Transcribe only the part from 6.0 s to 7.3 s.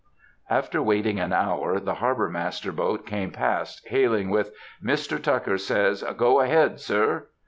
'Go ahead,' sir!"